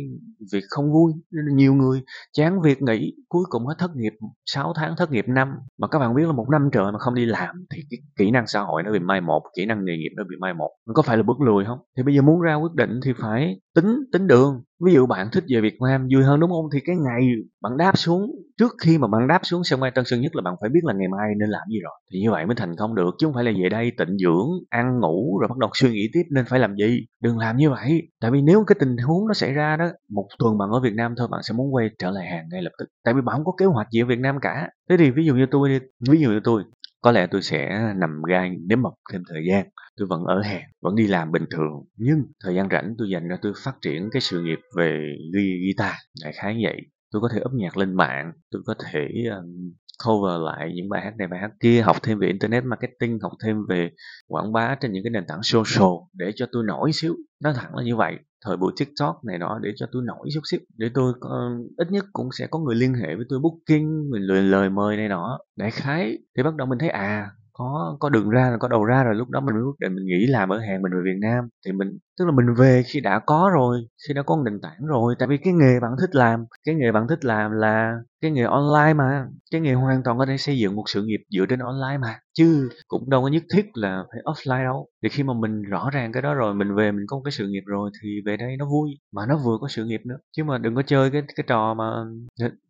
việc 0.53 0.63
không 0.69 0.91
vui. 0.93 1.13
Nhiều 1.53 1.73
người 1.73 2.01
chán 2.33 2.61
việc 2.61 2.81
nghỉ 2.81 3.13
cuối 3.29 3.43
cùng 3.49 3.65
hết 3.65 3.75
thất 3.79 3.95
nghiệp 3.95 4.13
6 4.45 4.73
tháng 4.75 4.93
thất 4.97 5.11
nghiệp 5.11 5.25
năm. 5.27 5.47
Mà 5.77 5.87
các 5.87 5.99
bạn 5.99 6.15
biết 6.15 6.23
là 6.25 6.31
một 6.31 6.45
năm 6.51 6.69
trời 6.71 6.91
mà 6.91 6.99
không 6.99 7.15
đi 7.15 7.25
làm 7.25 7.65
thì 7.75 7.81
cái 7.89 7.97
kỹ 8.17 8.31
năng 8.31 8.47
xã 8.47 8.61
hội 8.61 8.83
nó 8.83 8.91
bị 8.91 8.99
mai 8.99 9.21
một 9.21 9.41
kỹ 9.57 9.65
năng 9.65 9.85
nghề 9.85 9.97
nghiệp 9.97 10.11
nó 10.17 10.23
bị 10.23 10.35
mai 10.39 10.53
một. 10.53 10.71
Nó 10.87 10.93
có 10.93 11.01
phải 11.01 11.17
là 11.17 11.23
bước 11.23 11.41
lùi 11.41 11.65
không? 11.65 11.79
Thì 11.97 12.03
bây 12.03 12.15
giờ 12.15 12.21
muốn 12.21 12.41
ra 12.41 12.55
quyết 12.55 12.73
định 12.73 12.99
thì 13.05 13.11
phải 13.21 13.59
tính 13.75 13.95
tính 14.11 14.27
đường. 14.27 14.63
Ví 14.85 14.93
dụ 14.93 15.05
bạn 15.05 15.27
thích 15.31 15.43
về 15.47 15.61
Việt 15.61 15.75
Nam 15.81 16.07
vui 16.13 16.23
hơn 16.23 16.39
đúng 16.39 16.49
không? 16.49 16.65
Thì 16.73 16.79
cái 16.85 16.95
ngày 16.95 17.21
bạn 17.61 17.77
đáp 17.77 17.97
xuống, 17.97 18.31
trước 18.57 18.75
khi 18.81 18.97
mà 18.97 19.07
bạn 19.07 19.27
đáp 19.27 19.39
xuống 19.43 19.63
sân 19.63 19.79
bay 19.79 19.91
Tân 19.91 20.05
Sơn 20.05 20.21
Nhất 20.21 20.35
là 20.35 20.41
bạn 20.41 20.53
phải 20.61 20.69
biết 20.69 20.79
là 20.83 20.93
ngày 20.93 21.07
mai 21.07 21.29
nên 21.39 21.49
làm 21.49 21.61
gì 21.69 21.79
rồi. 21.83 21.93
Thì 22.11 22.19
như 22.19 22.31
vậy 22.31 22.45
mới 22.45 22.55
thành 22.55 22.75
công 22.75 22.95
được, 22.95 23.15
chứ 23.17 23.27
không 23.27 23.33
phải 23.33 23.43
là 23.43 23.51
về 23.63 23.69
đây 23.69 23.91
tịnh 23.97 24.17
dưỡng, 24.17 24.49
ăn, 24.69 24.99
ngủ, 24.99 25.39
rồi 25.39 25.47
bắt 25.47 25.57
đầu 25.57 25.69
suy 25.73 25.91
nghĩ 25.91 26.09
tiếp 26.13 26.23
nên 26.31 26.45
phải 26.45 26.59
làm 26.59 26.75
gì? 26.75 27.05
Đừng 27.23 27.37
làm 27.37 27.57
như 27.57 27.69
vậy. 27.69 28.01
Tại 28.21 28.31
vì 28.31 28.41
nếu 28.41 28.63
cái 28.67 28.75
tình 28.79 28.97
huống 28.97 29.27
nó 29.27 29.33
xảy 29.33 29.53
ra 29.53 29.77
đó, 29.77 29.89
một 30.09 30.27
tuần 30.39 30.57
bạn 30.57 30.69
ở 30.69 30.79
Việt 30.79 30.93
Nam 30.95 31.13
thôi, 31.17 31.27
bạn 31.31 31.41
sẽ 31.43 31.53
muốn 31.53 31.73
quay 31.73 31.89
trở 31.99 32.11
lại 32.11 32.27
hàng 32.27 32.45
ngay 32.51 32.61
lập 32.61 32.71
tức. 32.79 32.85
Tại 33.03 33.13
vì 33.13 33.21
bạn 33.21 33.35
không 33.35 33.45
có 33.45 33.53
kế 33.57 33.65
hoạch 33.65 33.87
gì 33.91 34.01
ở 34.01 34.05
Việt 34.05 34.19
Nam 34.19 34.35
cả. 34.41 34.69
Thế 34.89 34.97
thì 34.97 35.11
ví 35.11 35.25
dụ 35.25 35.35
như 35.35 35.45
tôi 35.51 35.69
đi, 35.69 35.79
ví 36.09 36.19
dụ 36.19 36.29
như 36.29 36.39
tôi, 36.43 36.63
có 37.01 37.11
lẽ 37.11 37.27
tôi 37.31 37.41
sẽ 37.41 37.93
nằm 37.95 38.21
gai 38.29 38.51
nếm 38.69 38.81
mọc 38.81 38.93
thêm 39.13 39.21
thời 39.29 39.41
gian. 39.49 39.65
Tôi 39.97 40.07
vẫn 40.07 40.23
ở 40.23 40.41
hàng 40.41 40.63
vẫn 40.81 40.95
đi 40.95 41.07
làm 41.07 41.31
bình 41.31 41.45
thường. 41.51 41.85
Nhưng 41.97 42.19
thời 42.43 42.55
gian 42.55 42.67
rảnh 42.71 42.95
tôi 42.97 43.09
dành 43.09 43.27
ra 43.27 43.37
tôi 43.41 43.53
phát 43.63 43.73
triển 43.81 44.09
cái 44.11 44.21
sự 44.21 44.41
nghiệp 44.43 44.59
về 44.77 44.99
ghi 45.33 45.61
guitar, 45.65 45.93
đại 46.23 46.33
khái 46.33 46.59
vậy 46.63 46.81
tôi 47.11 47.21
có 47.21 47.29
thể 47.33 47.41
up 47.45 47.53
nhạc 47.53 47.77
lên 47.77 47.93
mạng 47.93 48.33
tôi 48.51 48.61
có 48.65 48.73
thể 48.85 49.07
um, 49.37 49.71
cover 50.05 50.41
lại 50.41 50.71
những 50.75 50.89
bài 50.89 51.01
hát 51.01 51.13
này 51.17 51.27
bài 51.27 51.39
hát 51.39 51.51
kia 51.59 51.81
học 51.81 51.97
thêm 52.03 52.19
về 52.19 52.27
internet 52.27 52.63
marketing 52.63 53.19
học 53.21 53.31
thêm 53.43 53.65
về 53.69 53.91
quảng 54.27 54.53
bá 54.53 54.75
trên 54.75 54.91
những 54.91 55.03
cái 55.03 55.11
nền 55.11 55.23
tảng 55.27 55.43
social 55.43 55.93
để 56.13 56.31
cho 56.35 56.45
tôi 56.51 56.63
nổi 56.67 56.91
xíu. 56.93 57.15
Nói 57.43 57.53
thẳng 57.55 57.75
là 57.75 57.83
như 57.83 57.95
vậy 57.95 58.15
thời 58.45 58.57
buổi 58.57 58.73
tiktok 58.77 59.23
này 59.25 59.37
đó 59.37 59.59
để 59.61 59.71
cho 59.75 59.85
tôi 59.91 60.03
nổi 60.05 60.29
chút 60.33 60.41
xíu 60.51 60.59
để 60.77 60.89
tôi 60.93 61.09
uh, 61.09 61.77
ít 61.77 61.91
nhất 61.91 62.05
cũng 62.13 62.29
sẽ 62.31 62.47
có 62.47 62.59
người 62.59 62.75
liên 62.75 62.93
hệ 62.93 63.15
với 63.15 63.25
tôi 63.29 63.39
booking 63.39 64.09
mình 64.11 64.21
lời 64.21 64.41
lời 64.41 64.69
mời 64.69 64.97
này 64.97 65.07
nọ. 65.07 65.39
Đại 65.55 65.71
khái 65.71 66.17
thì 66.37 66.43
bắt 66.43 66.55
đầu 66.55 66.67
mình 66.67 66.79
thấy 66.79 66.89
à 66.89 67.31
có 67.59 67.97
có 67.99 68.09
đường 68.09 68.29
ra 68.29 68.49
rồi 68.49 68.59
có 68.59 68.69
đầu 68.69 68.85
ra 68.85 69.03
rồi 69.03 69.15
lúc 69.15 69.29
đó 69.31 69.41
mình 69.41 69.55
mới 69.55 69.63
quyết 69.63 69.79
định 69.81 69.95
mình 69.95 70.05
nghĩ 70.05 70.27
làm 70.27 70.49
ở 70.49 70.59
hàng 70.59 70.83
mình 70.83 70.93
về 70.93 71.01
Việt 71.05 71.19
Nam. 71.21 71.49
Thì 71.67 71.73
mình, 71.73 71.99
tức 72.19 72.25
là 72.25 72.31
mình 72.31 72.55
về 72.59 72.83
khi 72.93 73.01
đã 73.01 73.19
có 73.27 73.51
rồi, 73.53 73.79
khi 74.09 74.15
đã 74.15 74.23
có 74.23 74.37
nền 74.45 74.61
tảng 74.61 74.85
rồi. 74.87 75.15
Tại 75.19 75.27
vì 75.29 75.37
cái 75.37 75.53
nghề 75.53 75.79
bạn 75.81 75.91
thích 76.01 76.15
làm, 76.15 76.45
cái 76.65 76.75
nghề 76.75 76.91
bạn 76.91 77.07
thích 77.09 77.25
làm 77.25 77.51
là 77.51 77.93
cái 78.21 78.31
nghề 78.31 78.43
online 78.43 78.93
mà, 78.93 79.25
cái 79.51 79.61
nghề 79.61 79.73
hoàn 79.73 80.03
toàn 80.03 80.17
có 80.17 80.25
thể 80.25 80.37
xây 80.37 80.57
dựng 80.57 80.75
một 80.75 80.83
sự 80.87 81.03
nghiệp 81.03 81.19
dựa 81.29 81.45
trên 81.49 81.59
online 81.59 81.97
mà, 82.01 82.19
chứ 82.33 82.69
cũng 82.87 83.09
đâu 83.09 83.21
có 83.21 83.27
nhất 83.27 83.43
thiết 83.53 83.65
là 83.73 84.03
phải 84.11 84.21
offline 84.25 84.63
đâu. 84.63 84.87
Thì 85.03 85.09
khi 85.09 85.23
mà 85.23 85.33
mình 85.33 85.61
rõ 85.61 85.89
ràng 85.93 86.11
cái 86.11 86.21
đó 86.21 86.33
rồi, 86.33 86.53
mình 86.53 86.75
về 86.75 86.91
mình 86.91 87.05
có 87.07 87.17
một 87.17 87.21
cái 87.25 87.31
sự 87.31 87.47
nghiệp 87.47 87.63
rồi 87.65 87.89
thì 88.01 88.09
về 88.25 88.37
đây 88.37 88.57
nó 88.57 88.65
vui, 88.65 88.89
mà 89.13 89.21
nó 89.29 89.37
vừa 89.45 89.57
có 89.61 89.67
sự 89.67 89.85
nghiệp 89.85 90.01
nữa. 90.05 90.17
Chứ 90.37 90.43
mà 90.43 90.57
đừng 90.57 90.75
có 90.75 90.81
chơi 90.81 91.11
cái 91.11 91.21
cái 91.35 91.43
trò 91.47 91.73
mà 91.73 91.85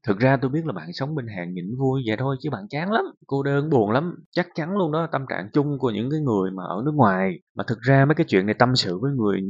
thực 0.07 0.19
ra 0.19 0.37
tôi 0.37 0.51
biết 0.51 0.65
là 0.65 0.73
bạn 0.73 0.93
sống 0.93 1.15
bên 1.15 1.25
hàng 1.37 1.53
nhịn 1.53 1.77
vui 1.79 2.01
vậy 2.07 2.17
thôi 2.17 2.35
chứ 2.41 2.49
bạn 2.49 2.67
chán 2.69 2.91
lắm, 2.91 3.05
cô 3.27 3.43
đơn 3.43 3.69
buồn 3.69 3.91
lắm. 3.91 4.15
Chắc 4.31 4.47
chắn 4.55 4.77
luôn 4.77 4.91
đó, 4.91 5.07
tâm 5.11 5.25
trạng 5.29 5.49
chung 5.53 5.79
của 5.79 5.89
những 5.89 6.11
cái 6.11 6.19
người 6.19 6.51
mà 6.51 6.63
ở 6.63 6.81
nước 6.85 6.93
ngoài. 6.95 7.39
Mà 7.55 7.63
thực 7.67 7.79
ra 7.81 8.05
mấy 8.05 8.15
cái 8.15 8.25
chuyện 8.29 8.45
này 8.45 8.55
tâm 8.59 8.75
sự 8.75 8.99
với 8.99 9.11
người, 9.11 9.41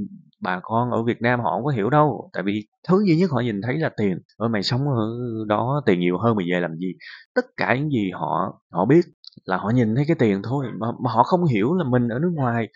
bà 0.41 0.59
con 0.63 0.91
ở 0.91 1.03
Việt 1.03 1.21
Nam 1.21 1.39
họ 1.39 1.51
không 1.55 1.63
có 1.63 1.71
hiểu 1.71 1.89
đâu. 1.89 2.29
Tại 2.33 2.43
vì 2.43 2.67
thứ 2.87 3.03
duy 3.07 3.17
nhất 3.17 3.31
họ 3.31 3.39
nhìn 3.39 3.61
thấy 3.61 3.77
là 3.77 3.89
tiền. 3.97 4.19
Ở 4.37 4.47
mày 4.47 4.63
sống 4.63 4.81
ở 4.81 5.07
đó 5.47 5.81
tiền 5.89 5.99
nhiều 5.99 6.17
hơn 6.17 6.35
mày 6.35 6.45
về 6.53 6.59
làm 6.59 6.75
gì. 6.77 6.93
Tất 7.35 7.45
cả 7.57 7.75
những 7.75 7.89
gì 7.91 8.11
họ 8.11 8.61
họ 8.71 8.85
biết 8.85 9.05
là 9.45 9.57
họ 9.57 9.69
nhìn 9.75 9.95
thấy 9.95 10.05
cái 10.07 10.15
tiền 10.19 10.41
thôi 10.43 10.65
mà, 10.79 10.87
mà 11.03 11.11
họ 11.11 11.23
không 11.23 11.45
hiểu 11.45 11.73
là 11.75 11.83
mình 11.89 12.07
ở 12.07 12.19
nước 12.19 12.31
ngoài 12.35 12.67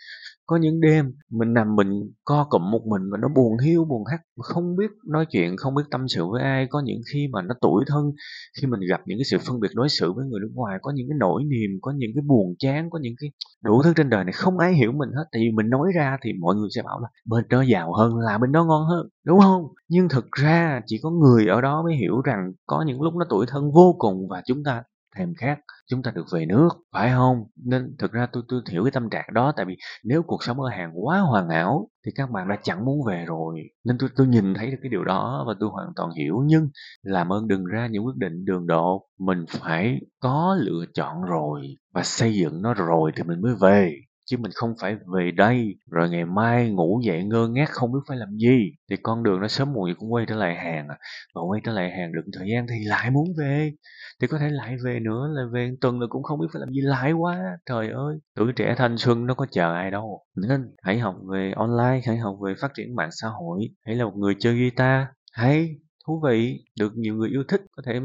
có 0.46 0.56
những 0.56 0.80
đêm, 0.80 1.12
mình 1.30 1.54
nằm 1.54 1.76
mình 1.76 2.12
co 2.24 2.46
cụm 2.50 2.70
một 2.70 2.80
mình 2.86 3.02
và 3.12 3.18
nó 3.22 3.28
buồn 3.36 3.58
hiu, 3.58 3.84
buồn 3.84 4.04
hắt, 4.10 4.18
không 4.42 4.76
biết 4.76 4.90
nói 5.08 5.26
chuyện, 5.30 5.56
không 5.56 5.74
biết 5.74 5.82
tâm 5.90 6.08
sự 6.08 6.26
với 6.26 6.42
ai. 6.42 6.66
Có 6.70 6.82
những 6.84 7.00
khi 7.12 7.28
mà 7.32 7.42
nó 7.42 7.54
tủi 7.60 7.84
thân, 7.86 8.12
khi 8.60 8.66
mình 8.66 8.80
gặp 8.88 9.00
những 9.06 9.18
cái 9.18 9.24
sự 9.24 9.38
phân 9.46 9.60
biệt 9.60 9.68
đối 9.74 9.88
xử 9.88 10.12
với 10.12 10.24
người 10.26 10.40
nước 10.40 10.50
ngoài, 10.54 10.78
có 10.82 10.92
những 10.94 11.06
cái 11.08 11.16
nỗi 11.20 11.42
niềm, 11.44 11.70
có 11.82 11.92
những 11.96 12.10
cái 12.14 12.22
buồn 12.26 12.54
chán, 12.58 12.90
có 12.90 12.98
những 13.02 13.14
cái 13.20 13.30
đủ 13.64 13.82
thứ 13.82 13.92
trên 13.96 14.10
đời 14.10 14.24
này 14.24 14.32
không 14.32 14.58
ai 14.58 14.74
hiểu 14.74 14.92
mình 14.92 15.08
hết. 15.16 15.24
Tại 15.32 15.42
vì 15.42 15.50
mình 15.56 15.70
nói 15.70 15.92
ra 15.94 16.16
thì 16.22 16.30
mọi 16.40 16.54
người 16.54 16.68
sẽ 16.74 16.82
bảo 16.82 17.00
là 17.00 17.08
bên 17.26 17.44
đó 17.48 17.62
giàu 17.62 17.92
hơn 17.94 18.16
là 18.16 18.38
bên 18.38 18.52
đó 18.52 18.64
ngon 18.64 18.86
hơn 18.88 19.08
đúng 19.26 19.40
không? 19.40 19.62
Nhưng 19.88 20.08
thực 20.08 20.26
ra 20.32 20.80
chỉ 20.86 20.98
có 21.02 21.10
người 21.10 21.46
ở 21.46 21.60
đó 21.60 21.82
mới 21.82 21.96
hiểu 21.96 22.20
rằng 22.20 22.52
có 22.66 22.84
những 22.86 23.02
lúc 23.02 23.14
nó 23.14 23.26
tủi 23.30 23.46
thân 23.48 23.72
vô 23.74 23.96
cùng 23.98 24.28
và 24.30 24.42
chúng 24.46 24.64
ta 24.64 24.82
thèm 25.16 25.34
khát 25.38 25.58
chúng 25.90 26.02
ta 26.02 26.10
được 26.14 26.24
về 26.32 26.46
nước, 26.46 26.68
phải 26.92 27.10
không? 27.10 27.44
Nên 27.64 27.96
thực 27.98 28.12
ra 28.12 28.26
tôi 28.32 28.42
tôi 28.48 28.60
hiểu 28.70 28.84
cái 28.84 28.90
tâm 28.90 29.10
trạng 29.10 29.28
đó, 29.32 29.52
tại 29.56 29.66
vì 29.66 29.76
nếu 30.04 30.22
cuộc 30.22 30.44
sống 30.44 30.60
ở 30.60 30.68
hàng 30.70 30.90
quá 30.94 31.20
hoàn 31.20 31.48
hảo 31.48 31.88
thì 32.06 32.12
các 32.14 32.30
bạn 32.30 32.48
đã 32.48 32.56
chẳng 32.62 32.84
muốn 32.84 33.04
về 33.06 33.24
rồi. 33.26 33.60
Nên 33.84 33.98
tôi 33.98 34.08
tôi 34.16 34.26
nhìn 34.26 34.54
thấy 34.54 34.70
được 34.70 34.76
cái 34.82 34.90
điều 34.90 35.04
đó 35.04 35.44
và 35.46 35.54
tôi 35.60 35.70
hoàn 35.72 35.88
toàn 35.96 36.10
hiểu. 36.10 36.42
Nhưng 36.46 36.68
làm 37.02 37.32
ơn 37.32 37.48
đừng 37.48 37.64
ra 37.64 37.86
những 37.90 38.06
quyết 38.06 38.16
định 38.16 38.44
đường 38.44 38.66
đột. 38.66 39.02
Mình 39.18 39.44
phải 39.48 40.00
có 40.20 40.56
lựa 40.60 40.84
chọn 40.94 41.22
rồi 41.22 41.62
và 41.94 42.02
xây 42.02 42.34
dựng 42.34 42.62
nó 42.62 42.74
rồi 42.74 43.12
thì 43.16 43.22
mình 43.22 43.40
mới 43.40 43.54
về 43.60 43.92
chứ 44.26 44.36
mình 44.36 44.50
không 44.54 44.74
phải 44.80 44.96
về 45.14 45.30
đây, 45.30 45.74
rồi 45.90 46.10
ngày 46.10 46.24
mai 46.24 46.70
ngủ 46.70 47.00
dậy 47.04 47.24
ngơ 47.24 47.48
ngác 47.48 47.70
không 47.70 47.92
biết 47.92 48.00
phải 48.08 48.16
làm 48.16 48.28
gì. 48.36 48.72
Thì 48.90 48.96
con 49.02 49.22
đường 49.22 49.40
nó 49.40 49.48
sớm 49.48 49.72
muộn 49.72 49.88
gì 49.88 49.94
cũng 49.98 50.12
quay 50.12 50.26
trở 50.28 50.34
lại 50.34 50.54
hàng 50.54 50.88
à. 50.88 50.96
Và 51.34 51.42
quay 51.48 51.60
trở 51.64 51.72
lại 51.72 51.90
hàng 51.90 52.12
được 52.12 52.22
thời 52.38 52.48
gian 52.50 52.66
thì 52.66 52.84
lại 52.84 53.10
muốn 53.10 53.24
về. 53.38 53.72
Thì 54.20 54.26
có 54.26 54.38
thể 54.38 54.50
lại 54.50 54.76
về 54.84 55.00
nữa 55.00 55.28
là 55.32 55.42
về 55.52 55.70
tuần 55.80 56.00
là 56.00 56.06
cũng 56.10 56.22
không 56.22 56.40
biết 56.40 56.46
phải 56.52 56.60
làm 56.60 56.68
gì, 56.68 56.80
lại 56.80 57.12
quá, 57.12 57.38
trời 57.66 57.88
ơi. 57.88 58.18
Tuổi 58.36 58.52
trẻ 58.56 58.74
thanh 58.78 58.98
xuân 58.98 59.26
nó 59.26 59.34
có 59.34 59.46
chờ 59.50 59.74
ai 59.74 59.90
đâu. 59.90 60.22
Nên 60.48 60.60
hãy 60.82 60.98
học 60.98 61.14
về 61.32 61.52
online, 61.56 62.00
hãy 62.06 62.16
học 62.16 62.36
về 62.44 62.54
phát 62.60 62.74
triển 62.74 62.94
mạng 62.96 63.10
xã 63.12 63.28
hội, 63.28 63.60
hãy 63.86 63.96
là 63.96 64.04
một 64.04 64.16
người 64.16 64.34
chơi 64.38 64.54
guitar. 64.58 65.06
Hay, 65.32 65.68
thú 66.06 66.22
vị, 66.24 66.64
được 66.80 66.92
nhiều 66.96 67.14
người 67.14 67.28
yêu 67.28 67.44
thích, 67.48 67.60
có 67.76 67.82
thể 67.86 68.00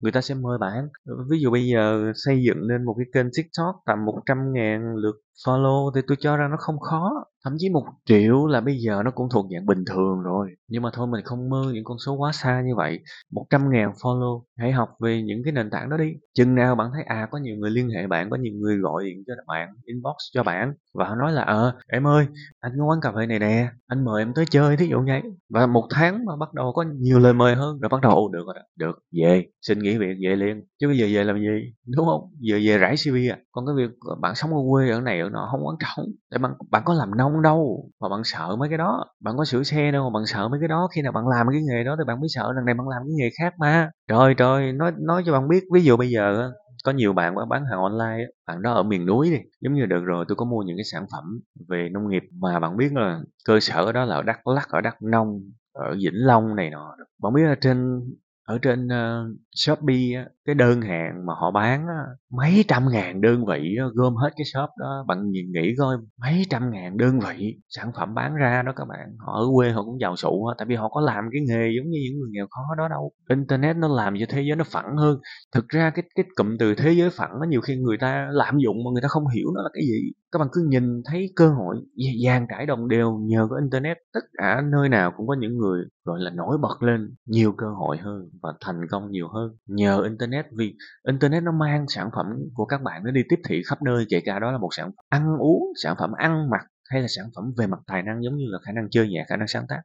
người 0.00 0.12
ta 0.12 0.20
sẽ 0.20 0.34
mời 0.34 0.58
bạn. 0.58 0.88
Ví 1.30 1.38
dụ 1.40 1.50
bây 1.50 1.66
giờ 1.66 2.12
xây 2.14 2.42
dựng 2.46 2.68
nên 2.68 2.84
một 2.84 2.94
cái 2.98 3.06
kênh 3.12 3.30
tiktok 3.36 3.74
tầm 3.86 4.04
100 4.04 4.38
ngàn 4.52 4.96
lượt 4.96 5.16
follow 5.46 5.90
thì 5.94 6.00
tôi 6.06 6.16
cho 6.20 6.36
rằng 6.36 6.50
nó 6.50 6.56
không 6.60 6.78
khó. 6.78 7.24
Thậm 7.44 7.54
chí 7.58 7.68
một 7.70 7.84
triệu 8.04 8.46
là 8.46 8.60
bây 8.60 8.76
giờ 8.78 9.02
nó 9.04 9.10
cũng 9.10 9.28
thuộc 9.32 9.46
dạng 9.52 9.66
bình 9.66 9.84
thường 9.84 10.22
rồi. 10.22 10.50
Nhưng 10.68 10.82
mà 10.82 10.90
thôi, 10.92 11.06
mình 11.06 11.24
không 11.24 11.50
mơ 11.50 11.70
những 11.74 11.84
con 11.84 11.98
số 12.06 12.12
quá 12.12 12.32
xa 12.32 12.62
như 12.66 12.74
vậy. 12.76 13.00
Một 13.32 13.46
trăm 13.50 13.70
ngàn 13.70 13.92
follow, 14.02 14.42
hãy 14.58 14.72
học 14.72 14.88
về 15.00 15.22
những 15.22 15.42
cái 15.44 15.52
nền 15.52 15.70
tảng 15.70 15.90
đó 15.90 15.96
đi. 15.96 16.12
Chừng 16.34 16.54
nào 16.54 16.74
bạn 16.74 16.90
thấy 16.94 17.02
à 17.02 17.28
có 17.30 17.38
nhiều 17.38 17.56
người 17.56 17.70
liên 17.70 17.88
hệ 17.90 18.06
bạn, 18.06 18.30
có 18.30 18.36
nhiều 18.36 18.52
người 18.56 18.76
gọi 18.76 19.04
điện 19.04 19.24
cho 19.26 19.34
bạn, 19.46 19.68
inbox 19.84 20.14
cho 20.32 20.42
bạn, 20.42 20.74
và 20.94 21.08
họ 21.08 21.14
nói 21.14 21.32
là 21.32 21.42
ờ 21.42 21.74
em 21.88 22.06
ơi, 22.06 22.26
anh 22.60 22.72
có 22.78 22.84
quán 22.84 23.00
cà 23.00 23.12
phê 23.16 23.26
này 23.26 23.38
nè, 23.38 23.68
anh 23.86 24.04
mời 24.04 24.22
em 24.22 24.32
tới 24.34 24.44
chơi 24.50 24.76
thí 24.76 24.86
dụ 24.86 25.04
vậy. 25.06 25.22
Và 25.50 25.66
một 25.66 25.86
tháng 25.90 26.24
mà 26.24 26.36
bắt 26.40 26.54
đầu 26.54 26.72
có 26.72 26.84
nhiều 27.00 27.18
lời 27.18 27.32
mời 27.32 27.54
hơn, 27.54 27.78
rồi 27.80 27.88
bắt 27.88 28.00
đầu 28.00 28.30
được 28.32 28.44
rồi 28.46 28.54
được, 28.76 28.98
về, 29.22 29.46
xin 29.62 29.78
nghỉ 29.78 29.98
việc, 29.98 30.16
về 30.22 30.36
liền. 30.36 30.64
Chứ 30.80 30.88
bây 30.88 30.98
giờ 30.98 31.06
về 31.12 31.24
làm 31.24 31.36
gì? 31.36 31.74
Đúng 31.96 32.06
không? 32.06 32.30
Giờ 32.40 32.58
về 32.64 32.78
rải 32.78 32.94
cv 33.04 33.14
à. 33.30 33.38
Còn 33.52 33.66
cái 33.66 33.74
việc 33.76 33.90
bạn 34.20 34.34
sống 34.34 34.50
ở 34.50 34.60
quê 34.70 34.90
ở 34.90 35.00
này 35.00 35.20
liệu 35.24 35.30
nọ 35.30 35.48
không 35.50 35.66
quan 35.66 35.76
trọng. 35.80 36.06
Để 36.30 36.38
bạn 36.38 36.52
bạn 36.70 36.82
có 36.86 36.94
làm 36.94 37.16
nông 37.16 37.42
đâu 37.42 37.90
mà 38.00 38.08
bạn 38.08 38.20
sợ 38.24 38.56
mấy 38.56 38.68
cái 38.68 38.78
đó. 38.78 39.04
Bạn 39.24 39.34
có 39.38 39.44
sửa 39.44 39.62
xe 39.62 39.90
đâu 39.92 40.10
mà 40.10 40.18
bạn 40.18 40.26
sợ 40.26 40.48
mấy 40.48 40.60
cái 40.60 40.68
đó. 40.68 40.88
Khi 40.94 41.02
nào 41.02 41.12
bạn 41.12 41.28
làm 41.28 41.46
cái 41.52 41.62
nghề 41.62 41.84
đó 41.84 41.96
thì 41.98 42.04
bạn 42.06 42.20
mới 42.20 42.28
sợ 42.28 42.52
lần 42.56 42.64
này 42.64 42.74
bạn 42.74 42.88
làm 42.88 43.02
cái 43.02 43.12
nghề 43.18 43.30
khác 43.38 43.54
mà. 43.58 43.90
Trời 44.08 44.34
trời, 44.34 44.72
nói 44.72 44.92
nói 44.98 45.22
cho 45.26 45.32
bạn 45.32 45.48
biết, 45.48 45.64
ví 45.74 45.84
dụ 45.84 45.96
bây 45.96 46.10
giờ 46.10 46.50
có 46.84 46.92
nhiều 46.92 47.12
bạn 47.12 47.34
bán 47.48 47.64
hàng 47.70 47.80
online 47.80 48.24
bạn 48.46 48.62
đó 48.62 48.72
ở 48.72 48.82
miền 48.82 49.06
núi 49.06 49.30
đi, 49.30 49.38
giống 49.60 49.74
như 49.74 49.86
được 49.86 50.04
rồi 50.04 50.24
tôi 50.28 50.36
có 50.36 50.44
mua 50.44 50.62
những 50.62 50.76
cái 50.76 50.84
sản 50.92 51.06
phẩm 51.12 51.24
về 51.68 51.88
nông 51.92 52.08
nghiệp 52.08 52.22
mà 52.40 52.60
bạn 52.60 52.76
biết 52.76 52.92
là 52.92 53.20
cơ 53.44 53.60
sở 53.60 53.92
đó 53.92 54.04
là 54.04 54.14
ở 54.16 54.22
đắk 54.22 54.46
lắc 54.46 54.68
ở 54.68 54.80
đắk 54.80 55.02
nông, 55.02 55.40
ở 55.72 55.94
vĩnh 55.94 56.26
long 56.26 56.56
này 56.56 56.70
nọ. 56.70 56.96
Bạn 57.22 57.32
biết 57.34 57.42
là 57.42 57.54
trên 57.60 58.00
ở 58.44 58.58
trên 58.62 58.86
uh, 58.86 59.36
Shopee 59.54 60.14
á, 60.16 60.24
cái 60.44 60.54
đơn 60.54 60.80
hàng 60.80 61.26
mà 61.26 61.34
họ 61.40 61.50
bán 61.50 61.86
á, 61.86 62.00
mấy 62.36 62.64
trăm 62.68 62.88
ngàn 62.90 63.20
đơn 63.20 63.44
vị 63.46 63.76
á, 63.78 63.84
gom 63.94 64.14
hết 64.14 64.30
cái 64.36 64.44
shop 64.44 64.70
đó. 64.78 65.04
Bạn 65.08 65.30
nhìn 65.30 65.44
nghĩ 65.52 65.74
coi 65.78 65.96
mấy 66.20 66.46
trăm 66.50 66.70
ngàn 66.70 66.96
đơn 66.96 67.18
vị 67.20 67.56
sản 67.68 67.90
phẩm 67.96 68.14
bán 68.14 68.34
ra 68.34 68.62
đó 68.66 68.72
các 68.76 68.84
bạn. 68.88 69.08
Họ 69.18 69.32
ở 69.32 69.46
quê 69.54 69.70
họ 69.70 69.82
cũng 69.84 70.00
giàu 70.00 70.16
sụ 70.16 70.50
tại 70.58 70.66
vì 70.66 70.74
họ 70.74 70.88
có 70.88 71.00
làm 71.00 71.24
cái 71.32 71.42
nghề 71.48 71.70
giống 71.76 71.90
như 71.90 71.98
những 72.04 72.18
người 72.20 72.30
nghèo 72.32 72.46
khó 72.50 72.74
đó 72.78 72.88
đâu. 72.88 73.12
Internet 73.30 73.76
nó 73.76 73.88
làm 73.88 74.14
cho 74.20 74.26
thế 74.28 74.42
giới 74.42 74.56
nó 74.56 74.64
phẳng 74.64 74.96
hơn. 74.96 75.18
Thực 75.54 75.68
ra 75.68 75.90
cái 75.90 76.04
cái 76.14 76.24
cụm 76.36 76.56
từ 76.58 76.74
thế 76.74 76.92
giới 76.92 77.10
phẳng 77.10 77.30
nó 77.40 77.46
nhiều 77.48 77.60
khi 77.60 77.76
người 77.76 77.96
ta 78.00 78.28
lạm 78.30 78.58
dụng 78.58 78.76
mà 78.84 78.90
người 78.92 79.02
ta 79.02 79.08
không 79.08 79.24
hiểu 79.34 79.46
nó 79.54 79.62
là 79.62 79.68
cái 79.72 79.82
gì 79.82 80.12
các 80.34 80.38
bạn 80.38 80.48
cứ 80.52 80.66
nhìn 80.68 81.02
thấy 81.04 81.32
cơ 81.36 81.48
hội 81.48 81.76
dàn 82.24 82.46
trải 82.50 82.66
đồng 82.66 82.88
đều 82.88 83.18
nhờ 83.18 83.46
có 83.50 83.56
internet, 83.56 83.96
tất 84.12 84.20
cả 84.38 84.62
nơi 84.72 84.88
nào 84.88 85.12
cũng 85.16 85.26
có 85.26 85.36
những 85.40 85.58
người, 85.58 85.84
gọi 86.04 86.20
là, 86.20 86.30
nổi 86.30 86.58
bật 86.62 86.82
lên 86.82 87.14
nhiều 87.26 87.52
cơ 87.58 87.66
hội 87.66 87.96
hơn 87.96 88.30
và 88.42 88.52
thành 88.60 88.80
công 88.90 89.10
nhiều 89.10 89.28
hơn 89.28 89.56
nhờ 89.66 90.02
internet. 90.02 90.46
Vì 90.58 90.74
internet 91.06 91.42
nó 91.42 91.52
mang 91.52 91.88
sản 91.88 92.10
phẩm 92.16 92.26
của 92.54 92.64
các 92.64 92.82
bạn 92.82 93.02
nó 93.04 93.10
đi 93.10 93.20
tiếp 93.28 93.36
thị 93.48 93.62
khắp 93.66 93.82
nơi, 93.82 94.04
kể 94.10 94.20
cả 94.24 94.38
đó 94.38 94.50
là 94.52 94.58
một 94.58 94.68
sản 94.70 94.86
phẩm 94.86 95.04
ăn 95.08 95.36
uống, 95.38 95.62
sản 95.82 95.96
phẩm 95.98 96.12
ăn 96.12 96.50
mặc 96.50 96.66
hay 96.90 97.00
là 97.00 97.06
sản 97.16 97.26
phẩm 97.36 97.44
về 97.58 97.66
mặt 97.66 97.78
tài 97.86 98.02
năng, 98.02 98.22
giống 98.22 98.36
như 98.36 98.44
là 98.48 98.58
khả 98.66 98.72
năng 98.72 98.90
chơi 98.90 99.08
nhạc, 99.08 99.24
khả 99.28 99.36
năng 99.36 99.48
sáng 99.48 99.66
tác. 99.68 99.80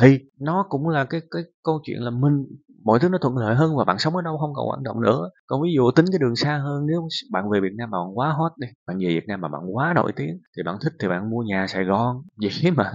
Thì 0.00 0.18
nó 0.40 0.66
cũng 0.68 0.88
là 0.88 1.04
cái 1.04 1.20
cái 1.30 1.42
câu 1.64 1.80
chuyện 1.84 2.00
là 2.00 2.10
mình 2.10 2.46
mọi 2.84 2.98
thứ 2.98 3.08
nó 3.08 3.18
thuận 3.20 3.36
lợi 3.36 3.54
hơn 3.54 3.76
và 3.76 3.84
bạn 3.84 3.98
sống 3.98 4.16
ở 4.16 4.22
đâu 4.22 4.38
không 4.38 4.54
còn 4.54 4.68
quan 4.70 4.80
trọng 4.84 5.00
nữa. 5.00 5.30
Còn 5.46 5.62
ví 5.62 5.68
dụ 5.74 5.90
tính 5.90 6.06
cái 6.12 6.18
đường 6.18 6.36
xa 6.36 6.58
hơn 6.58 6.86
nếu 6.86 7.08
bạn 7.30 7.50
về 7.50 7.60
Việt 7.60 7.72
Nam 7.78 7.90
mà 7.90 7.98
bạn 7.98 8.18
quá 8.18 8.32
hot 8.32 8.52
đi 8.58 8.66
bạn 8.86 8.98
về 8.98 9.08
Việt 9.08 9.24
Nam 9.28 9.40
mà 9.40 9.48
bạn 9.48 9.60
quá 9.76 9.92
nổi 9.94 10.12
tiếng 10.16 10.38
thì 10.56 10.62
bạn 10.62 10.76
thích 10.82 10.92
thì 11.00 11.08
bạn 11.08 11.30
mua 11.30 11.42
nhà 11.42 11.66
Sài 11.66 11.84
Gòn. 11.84 12.22
Vậy 12.42 12.70
mà 12.76 12.92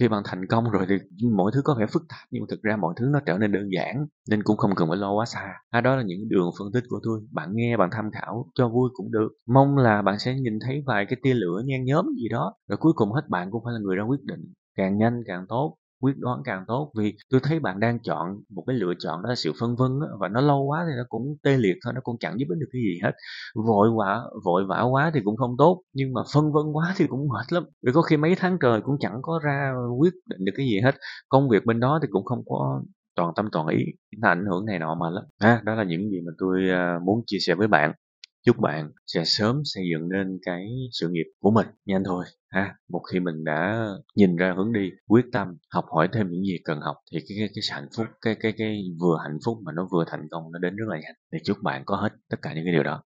khi 0.00 0.08
bạn 0.08 0.22
thành 0.26 0.46
công 0.46 0.70
rồi 0.70 0.86
thì 0.88 0.94
mọi 1.36 1.50
thứ 1.54 1.60
có 1.64 1.74
vẻ 1.78 1.86
phức 1.92 2.02
tạp 2.08 2.28
nhưng 2.30 2.44
thực 2.50 2.62
ra 2.62 2.76
mọi 2.76 2.94
thứ 2.96 3.06
nó 3.12 3.20
trở 3.26 3.38
nên 3.38 3.52
đơn 3.52 3.68
giản 3.76 4.06
nên 4.30 4.42
cũng 4.42 4.56
không 4.56 4.74
cần 4.76 4.88
phải 4.88 4.96
lo 4.98 5.12
quá 5.12 5.24
xa. 5.24 5.54
À, 5.70 5.80
đó 5.80 5.96
là 5.96 6.02
những 6.02 6.28
đường 6.28 6.50
phân 6.58 6.72
tích 6.72 6.84
của 6.88 7.00
tôi. 7.02 7.20
Bạn 7.32 7.48
nghe 7.52 7.76
bạn 7.76 7.88
tham 7.92 8.10
khảo 8.12 8.46
cho 8.54 8.68
vui 8.68 8.90
cũng 8.94 9.10
được. 9.10 9.28
Mong 9.54 9.76
là 9.76 10.02
bạn 10.02 10.18
sẽ 10.18 10.34
nhìn 10.34 10.58
thấy 10.66 10.82
vài 10.86 11.06
cái 11.08 11.16
tia 11.22 11.34
lửa 11.34 11.62
nhen 11.64 11.84
nhóm 11.84 12.06
gì 12.22 12.28
đó 12.28 12.54
rồi 12.68 12.76
cuối 12.80 12.92
cùng 12.96 13.12
hết 13.12 13.28
bạn 13.28 13.50
cũng 13.50 13.62
phải 13.64 13.72
là 13.74 13.80
người 13.80 13.96
ra 13.96 14.02
quyết 14.02 14.24
định. 14.24 14.52
Càng 14.76 14.98
nhanh 14.98 15.22
càng 15.26 15.46
tốt 15.48 15.76
quyết 16.02 16.18
đoán 16.18 16.40
càng 16.44 16.64
tốt. 16.68 16.92
Vì 16.98 17.14
tôi 17.30 17.40
thấy 17.44 17.60
bạn 17.60 17.80
đang 17.80 17.98
chọn 18.02 18.28
một 18.54 18.64
cái 18.66 18.76
lựa 18.76 18.92
chọn 18.98 19.22
đó 19.22 19.28
là 19.28 19.34
sự 19.34 19.52
phân 19.60 19.76
vân 19.76 19.90
và 20.20 20.28
nó 20.28 20.40
lâu 20.40 20.62
quá 20.62 20.84
thì 20.88 20.92
nó 20.96 21.04
cũng 21.08 21.36
tê 21.42 21.56
liệt 21.56 21.74
thôi 21.84 21.92
nó 21.94 22.00
cũng 22.04 22.16
chẳng 22.20 22.40
giúp 22.40 22.46
ích 22.48 22.58
được 22.58 22.68
cái 22.72 22.82
gì 22.82 23.00
hết. 23.02 23.12
Vội 23.54 23.88
vã 23.98 24.20
vội 24.44 24.64
vã 24.68 24.82
quá 24.82 25.10
thì 25.14 25.20
cũng 25.24 25.36
không 25.36 25.54
tốt 25.58 25.82
nhưng 25.92 26.12
mà 26.12 26.20
phân 26.34 26.52
vân 26.52 26.64
quá 26.72 26.94
thì 26.96 27.06
cũng 27.06 27.28
mệt 27.28 27.52
lắm. 27.52 27.64
Vì 27.86 27.92
có 27.92 28.02
khi 28.02 28.16
mấy 28.16 28.34
tháng 28.38 28.58
trời 28.60 28.80
cũng 28.80 28.96
chẳng 29.00 29.18
có 29.22 29.40
ra 29.44 29.72
quyết 29.98 30.12
định 30.26 30.44
được 30.44 30.52
cái 30.56 30.66
gì 30.66 30.80
hết 30.84 30.94
công 31.28 31.48
việc 31.48 31.66
bên 31.66 31.80
đó 31.80 31.98
thì 32.02 32.08
cũng 32.10 32.24
không 32.24 32.42
có 32.46 32.82
toàn 33.16 33.32
tâm 33.36 33.48
toàn 33.52 33.66
ý 33.66 33.84
nó 34.18 34.28
ảnh 34.28 34.44
hưởng 34.50 34.66
này 34.66 34.78
nọ 34.78 34.94
mà 34.94 35.10
lắm. 35.10 35.24
À, 35.38 35.60
đó 35.64 35.74
là 35.74 35.84
những 35.84 36.10
gì 36.10 36.20
mà 36.26 36.32
tôi 36.38 36.68
à, 36.70 36.98
muốn 37.04 37.22
chia 37.26 37.38
sẻ 37.40 37.54
với 37.54 37.68
bạn 37.68 37.92
chúc 38.44 38.56
bạn 38.58 38.90
sẽ 39.06 39.24
sớm 39.24 39.62
xây 39.64 39.84
dựng 39.92 40.08
nên 40.08 40.38
cái 40.42 40.66
sự 40.92 41.08
nghiệp 41.08 41.26
của 41.40 41.50
mình. 41.50 41.66
Nhanh 41.86 42.02
thôi 42.04 42.24
ha. 42.48 42.74
Một 42.88 43.02
khi 43.12 43.20
mình 43.20 43.44
đã 43.44 43.86
nhìn 44.16 44.36
ra 44.36 44.54
hướng 44.56 44.72
đi 44.72 44.90
quyết 45.06 45.24
tâm 45.32 45.56
học 45.70 45.84
hỏi 45.94 46.08
thêm 46.12 46.30
những 46.30 46.42
gì 46.44 46.58
cần 46.64 46.80
học 46.80 46.96
thì 47.12 47.18
cái 47.28 47.36
cái, 47.38 47.48
cái 47.54 47.62
hạnh 47.76 47.88
phúc 47.96 48.06
cái 48.20 48.36
cái 48.40 48.52
cái 48.58 48.82
vừa 49.00 49.18
hạnh 49.24 49.38
phúc 49.44 49.58
mà 49.64 49.72
nó 49.72 49.88
vừa 49.92 50.04
thành 50.08 50.28
công 50.30 50.52
nó 50.52 50.58
đến 50.58 50.76
rất 50.76 50.84
là 50.88 50.96
nhanh. 50.96 51.14
Thì 51.32 51.38
chúc 51.44 51.56
bạn 51.62 51.82
có 51.86 51.96
hết 51.96 52.12
tất 52.30 52.36
cả 52.42 52.54
những 52.54 52.64
cái 52.64 52.72
điều 52.72 52.82
đó. 52.82 53.02